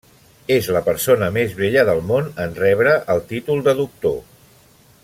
[0.53, 4.19] És la persona més vella del món en rebre el títol de doctor.